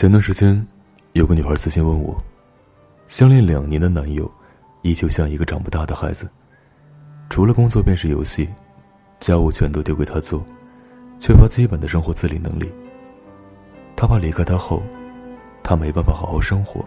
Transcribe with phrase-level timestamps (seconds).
[0.00, 0.66] 前段时间，
[1.12, 2.18] 有个女孩私信问我，
[3.06, 4.32] 相恋两年的男友，
[4.80, 6.26] 依旧像一个长不大的孩子，
[7.28, 8.48] 除了工作便是游戏，
[9.18, 10.42] 家务全都丢给他做，
[11.18, 12.72] 缺乏基本的生活自理能力。
[13.94, 14.82] 他怕离开他后，
[15.62, 16.82] 他没办法好好生活。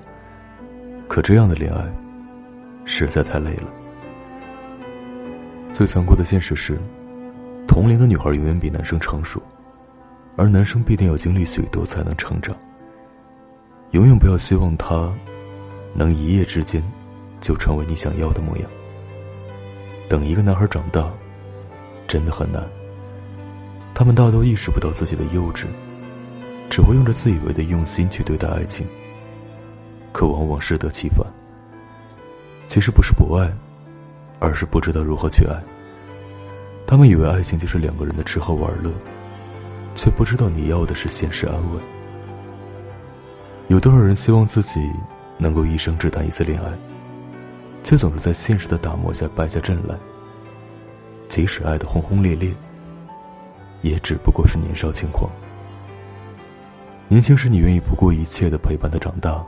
[1.08, 1.86] 可这样的恋爱，
[2.84, 3.70] 实在太累了。
[5.72, 6.82] 最残酷的现实是，
[7.68, 9.40] 同龄的女孩永远比男生成熟，
[10.36, 12.58] 而男生必定要经历许多才能成长。
[13.94, 15.12] 永远不要希望他
[15.94, 16.84] 能一夜之间
[17.40, 18.70] 就成为你想要的模样。
[20.10, 21.12] 等一个男孩长大，
[22.08, 22.64] 真的很难。
[23.94, 25.66] 他们大都意识不到自己的幼稚，
[26.70, 28.86] 只会用着自以为的用心去对待爱情，
[30.12, 31.26] 可往往适得其反。
[32.68, 33.52] 其实不是不爱。
[34.40, 35.56] 而是不知道如何去爱。
[36.86, 38.92] 他们以为爱情就是两个人的吃喝玩乐，
[39.96, 41.82] 却不知道你要的是现实安稳。
[43.68, 44.80] 有多少人希望自己
[45.38, 46.72] 能够一生只谈一次恋爱，
[47.82, 49.96] 却总是在现实的打磨下败下阵来。
[51.30, 52.54] 即使爱的轰轰烈烈，
[53.82, 55.32] 也只不过是年少轻狂。
[57.08, 59.44] 年轻时你愿意不顾一切的陪伴他长大，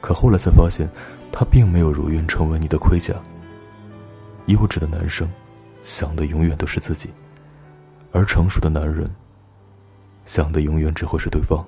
[0.00, 0.88] 可后来才发现，
[1.30, 3.14] 他并没有如愿成为你的盔甲。
[4.46, 5.30] 幼稚的男生，
[5.82, 7.08] 想的永远都是自己；
[8.12, 9.08] 而成熟的男人，
[10.26, 11.64] 想的永远只会是对方。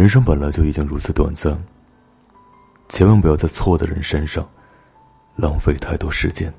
[0.00, 1.62] 人生本来就已经如此短暂，
[2.88, 4.48] 千万不要在错的人身上
[5.36, 6.50] 浪费太多时间。